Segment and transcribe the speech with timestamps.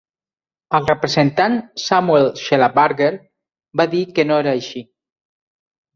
[0.77, 3.13] El representant Samuel Shellabarger
[3.83, 4.87] va dir que no era així.